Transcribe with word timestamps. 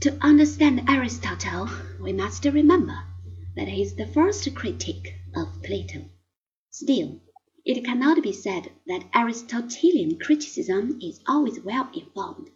To 0.00 0.16
understand 0.22 0.88
Aristotle, 0.88 1.68
we 2.00 2.14
must 2.14 2.46
remember 2.46 3.04
that 3.54 3.68
he 3.68 3.82
is 3.82 3.96
the 3.96 4.06
first 4.06 4.54
critic 4.54 5.16
of 5.36 5.62
Plato. 5.62 6.08
Still, 6.70 7.20
it 7.66 7.84
cannot 7.84 8.22
be 8.22 8.32
said 8.32 8.72
that 8.86 9.04
Aristotelian 9.14 10.18
criticism 10.18 10.98
is 11.02 11.20
always 11.26 11.60
well 11.60 11.90
informed. 11.92 12.48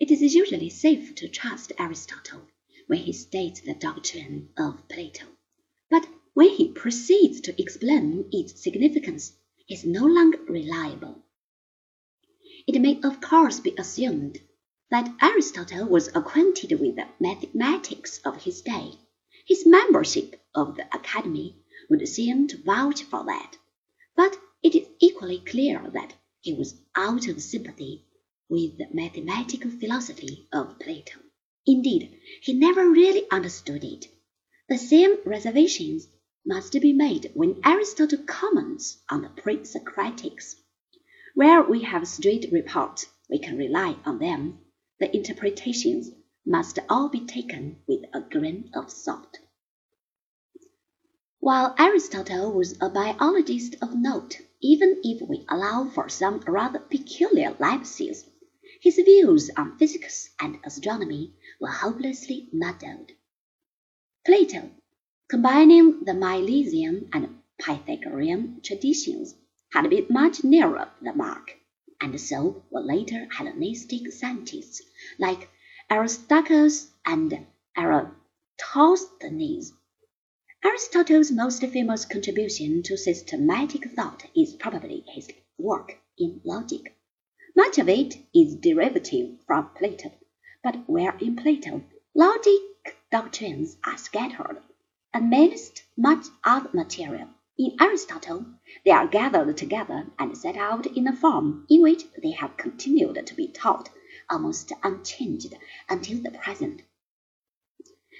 It 0.00 0.10
is 0.10 0.34
usually 0.34 0.68
safe 0.68 1.14
to 1.14 1.28
trust 1.28 1.70
Aristotle 1.78 2.42
when 2.88 2.98
he 2.98 3.12
states 3.12 3.60
the 3.60 3.74
doctrine 3.74 4.48
of 4.58 4.88
Plato, 4.88 5.26
but 5.88 6.08
when 6.34 6.48
he 6.48 6.72
proceeds 6.72 7.40
to 7.42 7.62
explain 7.62 8.28
its 8.32 8.60
significance, 8.60 9.34
he 9.66 9.74
is 9.74 9.84
no 9.84 10.04
longer 10.04 10.38
reliable. 10.48 11.22
It 12.66 12.80
may 12.80 13.00
of 13.04 13.20
course 13.20 13.60
be 13.60 13.72
assumed 13.78 14.40
that 14.88 15.12
Aristotle 15.20 15.88
was 15.88 16.08
acquainted 16.14 16.78
with 16.78 16.94
the 16.94 17.08
mathematics 17.18 18.20
of 18.24 18.42
his 18.42 18.62
day. 18.62 18.92
His 19.44 19.66
membership 19.66 20.40
of 20.54 20.76
the 20.76 20.86
Academy 20.94 21.56
would 21.90 22.06
seem 22.06 22.46
to 22.48 22.62
vouch 22.62 23.02
for 23.02 23.24
that. 23.24 23.56
But 24.14 24.38
it 24.62 24.76
is 24.76 24.86
equally 25.00 25.40
clear 25.40 25.90
that 25.92 26.14
he 26.40 26.54
was 26.54 26.80
out 26.94 27.26
of 27.26 27.42
sympathy 27.42 28.04
with 28.48 28.78
the 28.78 28.86
mathematical 28.92 29.72
philosophy 29.72 30.48
of 30.52 30.78
Plato. 30.78 31.18
Indeed, 31.66 32.20
he 32.42 32.52
never 32.52 32.88
really 32.88 33.28
understood 33.30 33.82
it. 33.82 34.06
The 34.68 34.78
same 34.78 35.16
reservations 35.24 36.06
must 36.46 36.72
be 36.80 36.92
made 36.92 37.32
when 37.34 37.60
Aristotle 37.64 38.22
comments 38.24 38.98
on 39.10 39.22
the 39.22 39.30
pre-Socratics. 39.30 40.54
Where 41.34 41.62
we 41.62 41.82
have 41.82 42.06
straight 42.06 42.52
reports, 42.52 43.06
we 43.28 43.40
can 43.40 43.58
rely 43.58 43.96
on 44.04 44.20
them 44.20 44.60
the 44.98 45.14
interpretations 45.14 46.10
must 46.46 46.78
all 46.88 47.08
be 47.08 47.20
taken 47.26 47.76
with 47.86 48.04
a 48.14 48.20
grain 48.20 48.70
of 48.74 48.90
salt. 48.90 49.38
While 51.38 51.74
Aristotle 51.78 52.52
was 52.52 52.76
a 52.80 52.88
biologist 52.88 53.76
of 53.82 53.94
note, 53.94 54.40
even 54.60 55.00
if 55.02 55.20
we 55.28 55.44
allow 55.48 55.88
for 55.88 56.08
some 56.08 56.40
rather 56.40 56.78
peculiar 56.78 57.54
lapses, 57.58 58.24
his 58.80 58.96
views 58.96 59.50
on 59.56 59.76
physics 59.78 60.30
and 60.40 60.58
astronomy 60.64 61.34
were 61.60 61.68
hopelessly 61.68 62.48
muddled. 62.52 63.12
Plato, 64.24 64.70
combining 65.28 66.04
the 66.04 66.12
Milesian 66.12 67.08
and 67.12 67.42
Pythagorean 67.58 68.60
traditions, 68.62 69.34
had 69.72 69.90
been 69.90 70.06
much 70.08 70.42
nearer 70.42 70.90
the 71.02 71.12
mark 71.12 71.52
and 72.00 72.20
so 72.20 72.64
were 72.70 72.80
later 72.80 73.26
Hellenistic 73.32 74.12
scientists 74.12 74.82
like 75.18 75.48
Aristarchus 75.90 76.90
and 77.04 77.46
Eratosthenes. 77.76 79.72
Aristotle's 80.64 81.30
most 81.30 81.62
famous 81.66 82.04
contribution 82.04 82.82
to 82.82 82.96
systematic 82.96 83.90
thought 83.92 84.24
is 84.34 84.54
probably 84.54 85.04
his 85.14 85.28
work 85.58 85.98
in 86.18 86.40
logic. 86.44 86.96
Much 87.54 87.78
of 87.78 87.88
it 87.88 88.16
is 88.34 88.56
derivative 88.56 89.38
from 89.46 89.70
Plato, 89.76 90.12
but 90.62 90.88
where 90.88 91.16
in 91.18 91.36
Plato 91.36 91.82
logic 92.14 92.60
doctrines 93.10 93.76
are 93.84 93.96
scattered, 93.96 94.60
amidst 95.14 95.82
much 95.96 96.26
other 96.44 96.68
material, 96.72 97.28
in 97.58 97.74
Aristotle, 97.80 98.44
they 98.84 98.90
are 98.90 99.06
gathered 99.06 99.56
together 99.56 100.06
and 100.18 100.36
set 100.36 100.56
out 100.56 100.86
in 100.86 101.08
a 101.08 101.16
form 101.16 101.66
in 101.70 101.80
which 101.80 102.04
they 102.22 102.32
have 102.32 102.56
continued 102.56 103.26
to 103.26 103.34
be 103.34 103.48
taught 103.48 103.88
almost 104.28 104.72
unchanged 104.82 105.54
until 105.88 106.18
the 106.22 106.30
present. 106.32 106.82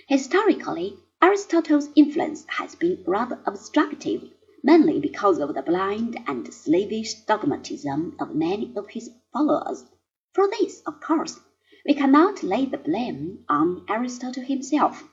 Historically, 0.09 0.97
Aristotle's 1.21 1.91
influence 1.97 2.47
has 2.49 2.75
been 2.77 3.03
rather 3.07 3.41
obstructive, 3.45 4.23
mainly 4.63 5.01
because 5.01 5.39
of 5.39 5.55
the 5.55 5.63
blind 5.63 6.19
and 6.27 6.53
slavish 6.55 7.15
dogmatism 7.27 8.17
of 8.21 8.35
many 8.35 8.73
of 8.77 8.89
his 8.89 9.11
followers. 9.33 9.85
For 10.33 10.49
this, 10.49 10.81
of 10.87 11.01
course, 11.01 11.41
we 11.85 11.95
cannot 11.95 12.43
lay 12.43 12.67
the 12.67 12.79
blame 12.79 13.45
on 13.49 13.85
Aristotle 13.89 14.45
himself. 14.45 15.05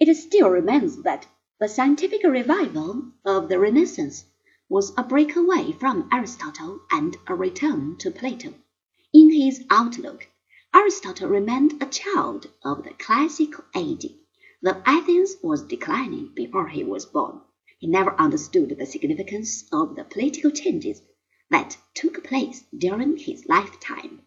It 0.00 0.12
still 0.14 0.48
remains 0.48 1.02
that 1.02 1.26
the 1.62 1.68
scientific 1.68 2.24
revival 2.24 3.12
of 3.24 3.48
the 3.48 3.56
Renaissance 3.56 4.24
was 4.68 4.92
a 4.96 5.02
breakaway 5.04 5.70
from 5.70 6.08
Aristotle 6.12 6.80
and 6.90 7.16
a 7.28 7.36
return 7.36 7.96
to 7.98 8.10
Plato. 8.10 8.52
In 9.14 9.30
his 9.30 9.64
outlook, 9.70 10.26
Aristotle 10.74 11.28
remained 11.28 11.80
a 11.80 11.86
child 11.86 12.48
of 12.64 12.82
the 12.82 12.90
classical 12.94 13.62
age. 13.76 14.08
Though 14.60 14.82
Athens 14.84 15.36
was 15.40 15.62
declining 15.62 16.32
before 16.34 16.66
he 16.66 16.82
was 16.82 17.06
born, 17.06 17.42
he 17.78 17.86
never 17.86 18.20
understood 18.20 18.76
the 18.76 18.84
significance 18.84 19.62
of 19.70 19.94
the 19.94 20.02
political 20.02 20.50
changes 20.50 21.00
that 21.48 21.76
took 21.94 22.24
place 22.24 22.64
during 22.76 23.18
his 23.18 23.46
lifetime. 23.46 24.22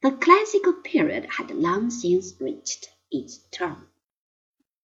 The 0.00 0.12
classical 0.12 0.72
period 0.72 1.26
had 1.26 1.50
long 1.50 1.90
since 1.90 2.32
reached 2.40 2.88
its 3.10 3.40
term. 3.50 3.88